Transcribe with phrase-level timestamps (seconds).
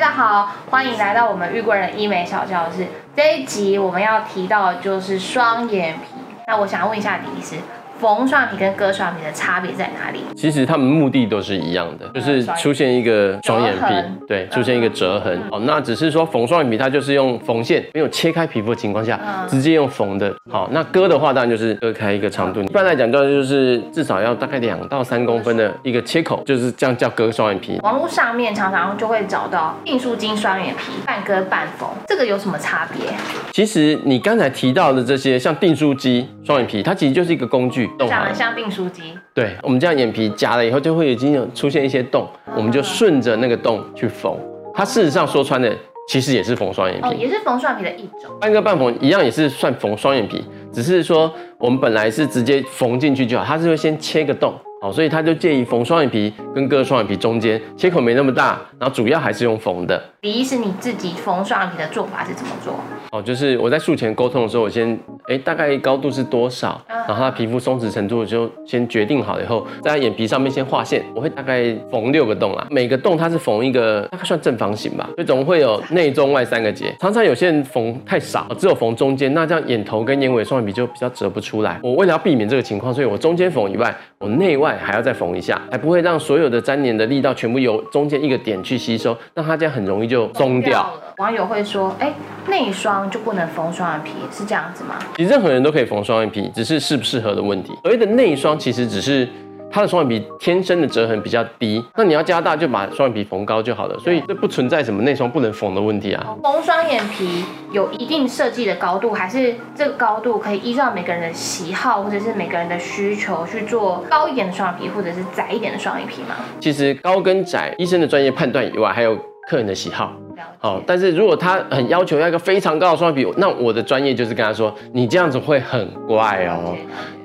[0.00, 2.86] 大家好，欢迎来到我们玉贵人医美小教室。
[3.14, 6.04] 这一集我们要提到的就是双眼皮。
[6.46, 7.56] 那我想问一下李医师，
[8.00, 10.20] 缝双眼皮跟割双眼皮的差别在哪里？
[10.34, 15.38] 其实他们目的都是一样的，就是出现一个双眼皮，对，出现一个折痕。
[15.50, 20.34] 哦，那只是说缝双眼皮，它就是用缝线，没有切开皮肤的情况下，嗯直接用缝的。
[20.50, 22.62] 好，那割的话，当然就是割开一个长度。
[22.62, 27.78] 一般来讲，就是至少要大概两到三公分的一个切口，就是这样叫割双眼皮。
[27.82, 33.12] 网络上面常常就会找到订书机双眼皮、半割半缝，这个有什么差别？
[33.52, 38.34] 其实你刚才提到的这些，像订书机、双眼皮，它其实就是一个工具，长得。
[38.34, 42.26] 像订书机，对，我们这样眼皮夹了以后，就会已经有出现一些洞，
[42.56, 44.34] 我们就顺着那个洞去缝。
[44.72, 45.76] 它事实上说穿的，
[46.08, 47.18] 其实也是缝双眼哦，皮。
[47.18, 48.30] 也是缝双眼皮的一种。
[48.40, 60.02] 半割半缝一样也是算缝双眼皮，只是说我们本来是直接缝进去就好，它是会先切个洞，好，所以它就建议缝双眼皮跟割双眼皮中间，切口没那么大，然后主要还是用缝的。
[60.22, 62.74] 李医师，你自己缝双眼皮的做法是怎么做？
[63.10, 64.96] 哦，就是我在术前沟通的时候，我先
[65.28, 76.94] 哎大概高度是多少，然后它皮肤松弛程度就先决定好了以后，在眼皮上面先画线，我会大概缝六个洞啊，每个洞它是缝一个大概算正方形吧，所以总会有内中外三个结。
[77.00, 81.78] 常常有些人缝太少，只有缝中间，那这样眼头跟眼尾双眼皮就比较折不出来。
[81.82, 90.82] 我为了要避免这个情况，所以我中间缝以外，我内外还要再缝一下，才不会让所有的粘连的力道全部由中间一个点去吸收，让它这样很容易就松掉。
[90.82, 90.92] 了。
[91.18, 92.12] 网友会说，哎，
[92.48, 94.96] 内双就不能缝双眼皮，是这样子吗？
[95.20, 97.74] 其实任何人都可以缝双眼皮，只是适不适合的问题。
[97.82, 99.28] 所谓的内双，其实只是
[99.70, 103.98] 它的双眼皮天生的折痕比较低，那你要加大就把双眼皮缝高就好了。
[103.98, 106.26] 所以这不存在什么内双不能缝的问题啊。
[106.42, 116.36] 缝双眼皮有一定设计的高度，还是这个高度可以依照每个人的喜好或者是每个人的需求去做高一点的双眼皮，或者是窄一点的双眼皮吗？
[116.58, 119.14] 其实高跟窄，医生的专业判断以外，还有
[119.50, 120.14] 客人的喜好。
[120.58, 126.76] 好，但是如果他很要求要一个非常高的双眼皮，那我的专业就是跟他说，你这样子会很怪哦。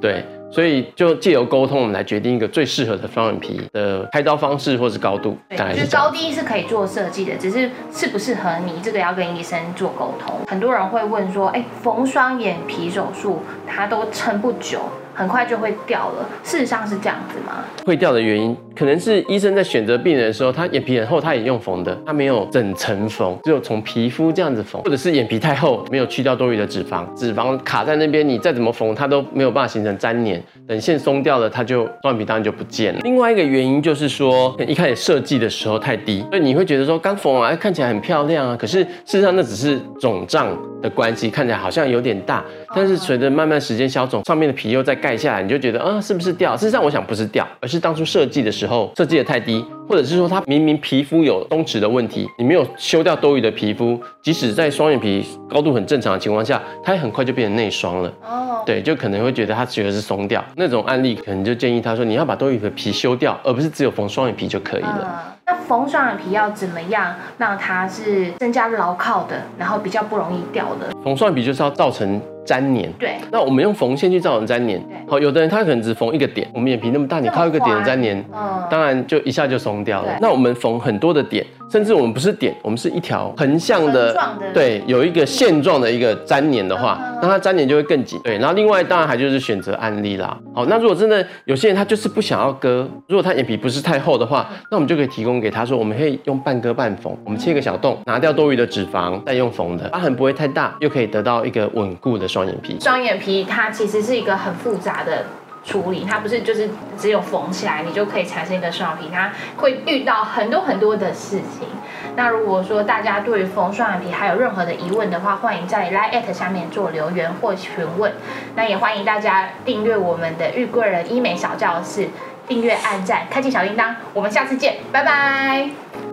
[0.00, 5.94] 对，所以就借由沟通，我们来决定一个最适合的双眼皮的开刀方式或是高度，对，就是。
[5.94, 10.40] 高低是可以做设计的，只是适不适合你，这个要跟医生做沟通。
[10.48, 14.80] 很多人会问说，哎，缝双眼皮手术它都撑不久，
[15.14, 17.62] 很快就会掉了，事实上是这样子吗？
[17.84, 33.00] 会掉的原因，可能是医生在选择病人的时候，他眼皮很厚，他也用缝的，他没有整层缝，只有从皮肤这样子缝，或者是眼皮太厚，没有去掉多余的脂肪，脂肪卡在那边，你再怎么缝，它都没有办法形成粘连，等线松掉了，它就双眼皮当然就不见了。
[33.02, 42.42] 另外一个原因就是说，一开始设计的时候太低，所以你会觉得说刚缝完看起来很漂亮啊，可是事实上那只是肿胀的关系，看起来好像有点大，
[42.74, 46.56] 但是随着慢慢时间消肿，上面的皮又再盖下来，你就觉得啊是不是掉？
[46.56, 58.12] 事实上我想不是掉，而是当初设计的时候设计的太低，或者是说它明明皮肤有松弛的问题，你没有修掉多余的皮肤，即使在双眼皮高度很正常的情况下，它也很快就变成内双了。
[58.22, 65.36] 哦，对，就可能会觉得它觉得是松掉那种案例，可能就建议他说你要把多余的皮修掉，而不是只有缝双眼皮就可以了。
[65.70, 70.90] 缝双眼皮要怎么样让它是增加牢靠的，然后比较不容易掉的？
[71.04, 72.92] 缝双眼皮就是要造成粘连。
[72.94, 80.18] 对，那我们用缝线去造成粘连对，好，有的人他可能只缝一个点，我们眼皮那么大，你靠一个点的粘连，嗯，当然就一下就松掉了。
[80.20, 84.14] 那我们缝很多的点，甚至我们不是点，我们是一条横向的
[84.52, 88.20] 对，有一个线状的一个粘连的话嗯，那它粘连就会更紧。
[88.24, 90.36] 对，然后另外当然还就是选择案例啦。
[90.52, 102.76] 好，那如果真的有些人他就是不想要割，如果他眼皮不是太厚的话，那我们就可以提供给他说，我们可以用半割半缝，我们切个小洞，拿掉多余的脂肪，再用缝的，疤痕不会太大，又可以得到一个稳固的双眼皮。
[102.80, 105.24] 双眼皮它其实是一个很复杂的
[105.64, 111.68] 处理，它不是就是只有缝起来你就可以产生一个双眼皮，它会遇到很多很多的事情。
[112.16, 118.12] 那如果说大家对于缝双眼皮还有任何的疑问的话，欢迎在 Line at 下面做留言或询问。
[118.56, 122.08] 那也欢迎大家订阅我们的玉贵人医美小教室，
[122.48, 123.94] 订阅、按赞、开启小铃铛。
[124.12, 126.09] 我们下次见，拜拜。